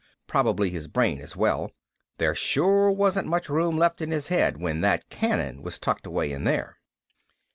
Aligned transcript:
Probably 0.25 0.71
his 0.71 0.87
brain 0.87 1.21
as 1.21 1.35
well. 1.35 1.69
There 2.17 2.33
sure 2.33 2.89
wasn't 2.89 3.27
much 3.27 3.49
room 3.49 3.77
left 3.77 4.01
in 4.01 4.09
his 4.09 4.29
head 4.29 4.57
when 4.57 4.81
that 4.81 5.07
cannon 5.11 5.61
was 5.61 5.77
tucked 5.77 6.07
away 6.07 6.31
in 6.31 6.43
there. 6.43 6.79